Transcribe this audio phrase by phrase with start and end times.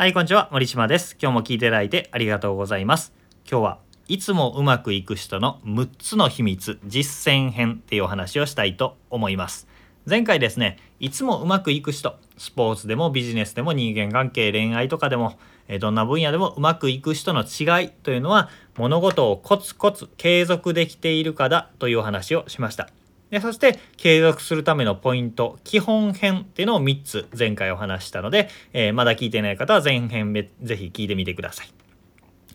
[0.00, 0.48] はい、こんにちは。
[0.52, 1.16] 森島です。
[1.20, 3.12] 今日も聞いていただいてありがとうございます。
[3.50, 9.66] 今日はいつもうまくいく人の6つの秘密実践編っていうお話をしたいと思います。
[10.08, 22.88] 前回ですね、いつもうまくいく人、スポーツでもビジネスでも人間関係、恋愛とかでも、えどんな分野でもうまくいく人の違いというのは、物事をコツコツ継続できているかだというお話をしました。
[23.30, 30.32] でそして継続するためのポイント基本編っていうのを3つ前回お話したので、えー、まだ聞いてない方は前編
[30.62, 31.68] ぜひ聞いてみてください。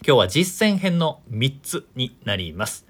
[0.05, 2.85] 今日は実践編の3つになります、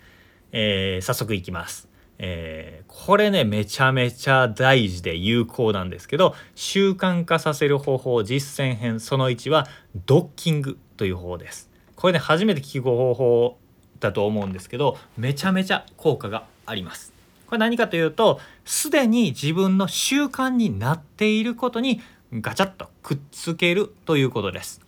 [0.51, 1.87] えー、早速いきます。
[2.17, 9.67] えー、これねめちゃめちゃ大事で有効なんですけど習慣化させる方法実践編その1は
[10.05, 11.69] ドッキングという方法です。
[11.95, 13.57] これね初めて聞く方法
[13.99, 17.12] だと思うんですけどめちゃめちゃ効果があります。
[17.53, 22.01] これ何かというとすでに自分の習慣になっていることに
[22.33, 24.81] ガチャッとくっつけるということです。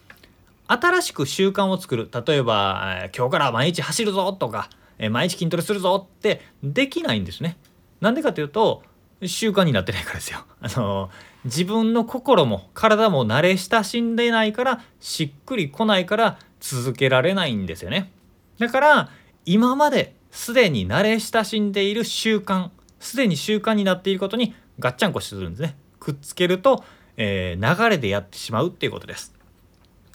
[0.66, 2.10] 新しく習慣を作る。
[2.12, 4.72] 例えば今日から毎日走るぞとか
[5.12, 7.58] 毎日筋トレするぞってできないんですね。
[8.02, 8.82] なんでかというと
[9.24, 10.40] 習慣になってないからですよ。
[10.60, 11.12] あの
[11.44, 18.12] 自分の心も体も慣れ親しんでないからしっくりこないから続けられないんですよね。
[18.58, 19.10] だから
[19.46, 22.70] 今まですでに慣れ親しんでいる習慣
[23.00, 25.78] すでに習慣になっていることにガッチャンコするんですね。
[25.98, 26.84] くっつけると、
[27.16, 29.34] えー、流れでやってしまうっていうことです。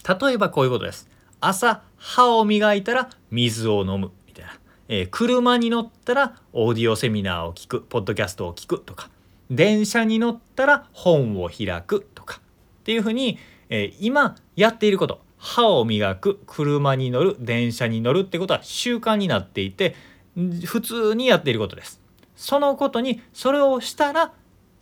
[0.07, 1.09] 例えばこういうことです。
[1.39, 4.51] 朝歯を磨いたら水を飲むみたいな、
[4.89, 9.09] えー、車に乗ったらオーディオセミナーを聞くポッドキャストを聞くとか。
[9.49, 12.39] 電車に乗ったら本を開くとか。
[12.81, 15.21] っていうふうに、えー、今やっていること。
[15.43, 19.95] 歯を磨く車に乗る電車に乗るってことは習慣になっていて
[20.35, 22.01] 普通にやっていることです。
[22.35, 24.33] そのことにそれをしたら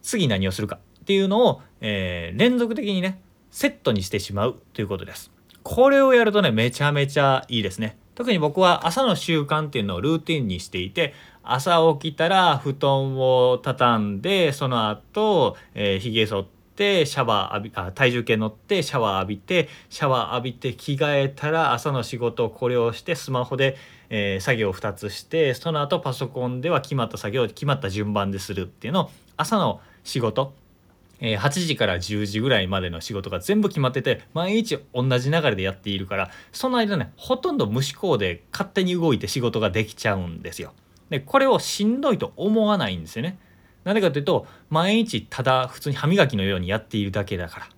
[0.01, 5.31] 次何をするかっていうのを、えー、連続的にねセットにしてしまうということです。
[5.63, 7.97] これをやるとねめちゃめちゃいいですね。
[8.15, 16.58] 特に僕は朝の習慣っていうのをルーティンにしていて朝起きたら布団を畳んでその後、えー、髭剃って
[17.05, 23.77] シャワー浴びあ体重計乗ってシャワー浴びてシャワー浴びて着替えたら朝の仕事をこれをしてスマホで
[24.09, 30.53] えー、作業を2つしてその後パソコンでは決まった作業決まった順番でするっていうのを朝の仕事、
[31.19, 40.73] え、8時から10時ぐらいまでの仕事が全部決まってて毎日同じ流れでやっているからその間ねほとんど無思考で勝手に動いて仕事ができちゃうんですよ。
[41.09, 43.39] でこれをしんどいと思わないんですよね。
[43.89, 47.69] なぜかというと毎日ただ普通に歯磨きのようにやっているだけだから。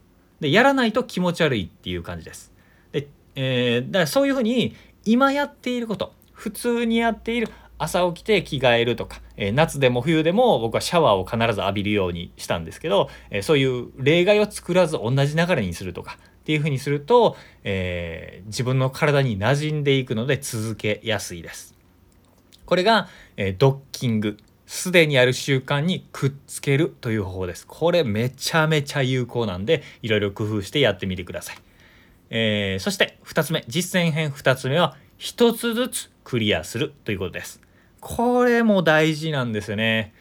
[0.41, 2.51] でやらないと気持ち悪いっていう感じです。
[2.91, 21.73] で、えー、だからそういうふうに今やっていること普通にやっている朝起きて着替えるとか、えー、夏でも冬でも僕はシャワーを必ず浴びるようにしたんですけど、えー、そういう例外を作らず同じ流れにするとかっていうふうにすると、えー、自分の体に馴染んでいくので続けやすいです。
[22.65, 24.37] これが、えドッキング
[24.73, 27.67] すでにある習慣にくっつけるという方法です。
[27.67, 31.57] これめちゃめちゃ有効なんでいろいろ工夫してやってみてください。
[32.29, 37.59] えそして2つ目実践編2つ目は1つずつクリアするということです。
[37.99, 40.13] これも大事なんですよね。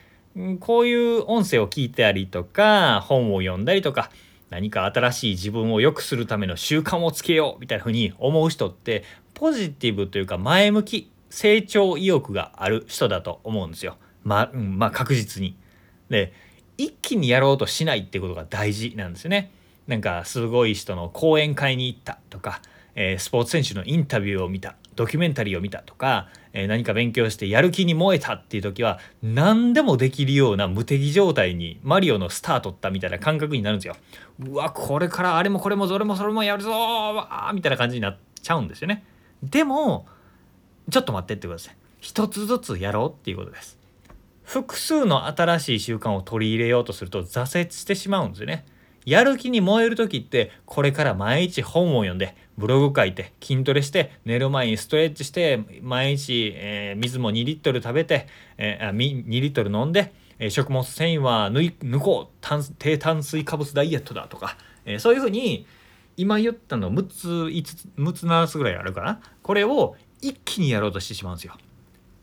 [0.58, 4.10] こういう音声を聞いたりとか本を読んだりとか
[4.50, 13.96] 何か新しい自分を良くするための習慣をつけようみたいな風に思う人ってポジティブというか前向き成長意欲がある人だと思うんですよ。
[14.24, 15.56] まあ、うん、まあ確実に。
[16.08, 16.32] で
[16.76, 19.52] 一気にやろうとしないってことが大事なんですよね。
[19.86, 22.62] なんかすごい人の講演会に行ったとか、
[22.94, 33.96] えー、スポーツ選手のインタビューを見たドキュメンタリーを見たとか、えー、何か勉強してやる気に燃えたっていう時は何でもできるような無敵状態にマリオのスター取ったみたいな感覚になるんですよ。
[34.38, 39.04] うわこれからあれもこれもどれもそれもやるぞーみたいな感じになっちゃうんですよね。
[39.42, 40.06] でも
[40.90, 41.76] ちょっと待ってってください。
[42.00, 43.79] 一つずつやろうっていうことです。
[44.50, 48.66] 複数の新しい習慣を取り入れようとすると挫折してしまうんですよね。
[49.06, 58.26] やる気に燃える時ってこれから毎日本を読んでブログ書いて筋トレして寝る前にストレッチして毎日、えー、水も2リットル食べて、
[58.58, 65.64] えー、2リットル飲んで、えー、食物繊維は抜抜こう炭低炭水化物ダイエットだとか、えそういうふうに
[66.16, 71.54] 今言ったの6つ5つ6つ7つぐらいあるかなこれを一気にやろうとしてしまうんですよ。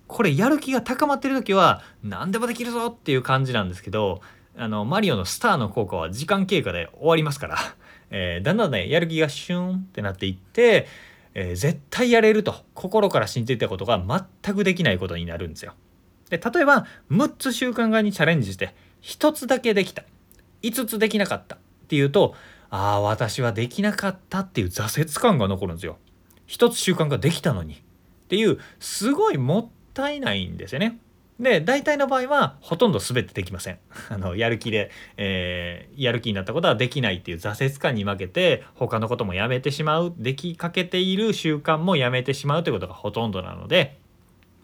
[0.08, 4.22] これやる気が高まってる時は何でもできるぞっていう感じなんですけど
[4.56, 7.58] あのマリオのスターの効果は時間経過で終わりますから、
[8.10, 10.88] えー、だんだんねやる気がシューンってなっていって、
[11.36, 14.04] えー、絶対やれると心から信じていたことが
[14.44, 15.74] 全くできないことになるんですよ。
[16.30, 20.04] で例えば6つ習慣化にチャレンジして1つだけできた
[20.64, 22.36] 5つできなかったっていうと
[22.70, 25.98] ああ私はできなかったっていう挫折感が残るんですよ。
[26.48, 27.78] 一つ習慣ができたのにっ
[28.30, 31.00] ていうすごいもったいないんですよね。
[31.40, 33.80] で大体の場合はほとんど全てできません。
[34.10, 44.00] あのやる気で、えー、やる気になったことはできないっていう挫折感に負けて他のこともやめてしまうできかけている習慣もやめてしまうということがほとんどなので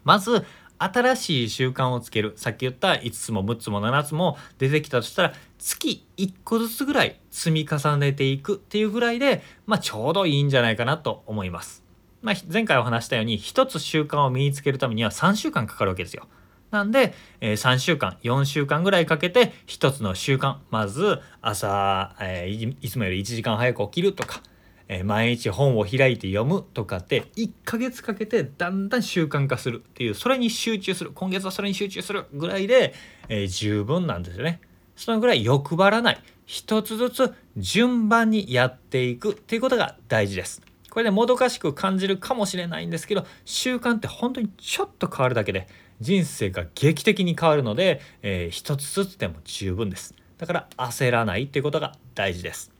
[0.02, 0.44] まず
[0.78, 11.83] 新しい習慣をつけるさっき言った5つも6つも7つも出てきたとしたら月1個ずつぐらい積み重ねていくっていうぐらいで、まあ、ちょうどいいんじゃないかなと思います。
[12.24, 16.26] まあ、前回お話したように1つ習慣を身につけるためには3週間かかるわけですよ。
[16.70, 24.42] なんで、えー、3週間4週間ぐらいかけて1つの習慣まず朝、えー、いつもより1時間早く起きるとか
[24.88, 32.94] えー、毎日本を開いて読むとかって1ヶ月かけてだんだん習慣化するっていうそれに集中する今月はそれに集中するぐらいで、
[33.28, 34.60] え、十分なんですよね。
[34.96, 40.62] そのぐらい欲張らない一つずつ順番にやっていくっていうことが大事です。
[40.94, 45.66] これでもどかしく感じるかもしれないんですけど習慣って本当にちょっと変わるだけで
[46.00, 50.14] 人生が劇的に変わるので、えー、一つずつでも十分です。
[50.38, 52.70] だから焦らないっていうことが大事です。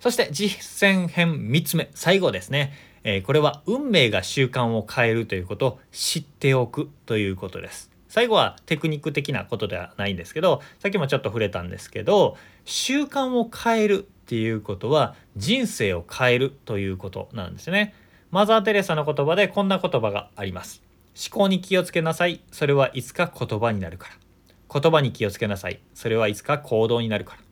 [0.00, 0.58] そして実
[0.88, 2.72] 践編3つ目最後ですね、
[3.04, 17.94] えー、これは運命が習慣を変えるということを知っておくということです最後はテクニック的なことではないんですけどさっきもちょっと触れたんですけど習慣を変えるっていうことは人生を変えるということなんですね
[18.30, 20.82] マザー・テレサの言葉でこんな言葉があります
[21.30, 27.50] 思考に気をつけなさいそれはいつか言葉になるから言葉に気をつけなさいそれはいつか行動になるから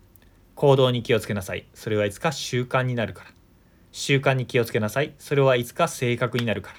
[0.59, 1.67] 行動に気をつけなさい。
[1.73, 3.31] それはいつか習慣になるから。
[3.93, 5.15] 習慣に気をつけなさい。
[5.17, 6.77] それはいつか性格になるから。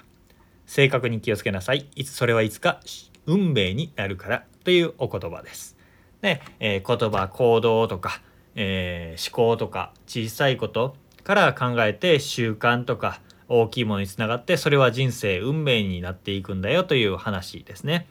[0.66, 1.88] 性格に気をつけなさい。
[1.96, 2.80] いつそれはいつか
[3.24, 5.78] 運命になるからというお言葉です。
[6.20, 8.20] で、えー、言葉、行動とか、
[8.54, 18.06] えー、思考とか小さいことから考えて習慣とか大きいものにつながってそれは人生運命になっていくんだよという話ですね。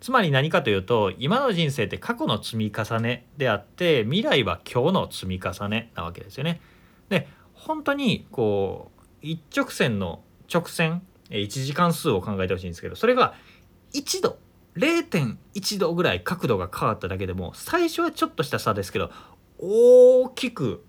[0.00, 6.60] つまり何かというと今の人生って過去の積み重ねであって未来は今日の積み重ねなわけですよね。
[7.08, 13.34] で本当にこう一直線の直線1時間数を考えてほしいんですけどそれが
[13.94, 14.38] 1度
[14.76, 19.10] 0.1度ぐらい角度が変わっただけでも最初はちょっとした差ですけど
[19.62, 20.84] 大きく、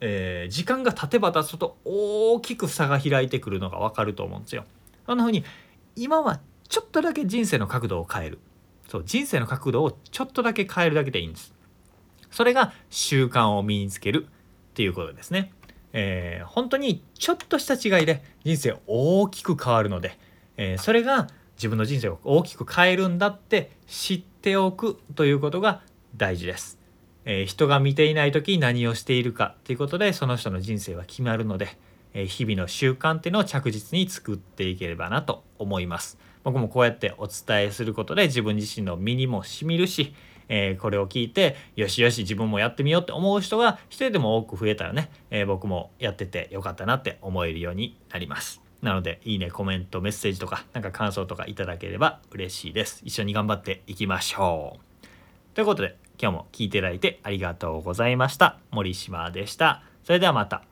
[0.00, 4.64] えー、時間が経てば経つと大きく差が開いてくるのが分かると思うんですよ。
[5.04, 5.44] そんな風に
[5.96, 8.38] 今はちょっとだけ人生の角度を変える
[8.88, 11.52] そう人生の角度をちょっとだけ変えるだけでいいんです
[12.30, 14.26] それが習慣を身につける
[14.70, 15.52] っていうことですね
[15.92, 20.18] えー、本当にちょっとした違いで人生大きく変わるので、
[20.56, 25.82] えー、それが自分の人生を大きく変えるんだって知っておくということが
[26.16, 26.78] 大事です。
[27.24, 31.76] えー、人が見ていない時に何をしているかということでその人の人生は決まるので、
[32.14, 36.18] え日々の習慣っていうのを着実に作っていければなと思います。
[36.44, 40.14] 僕もこうやってお伝えすることで自分自身の身にもしみるし、
[40.48, 48.60] えー、これを聞いてよしよし自分もやってみようって思う人が一人でも多く増えたらね、え、僕もやっててよかったなって思えるようになります。
[48.82, 53.00] なのでいいねコメントメッセージとかなんか感想とかいただければ嬉しいです。
[53.04, 55.54] 一緒に頑張っていきましょう。
[55.54, 58.58] ということで今日も聞いていただいてありがとうございました。
[58.70, 59.82] 森島でした。
[60.04, 60.71] それではまた。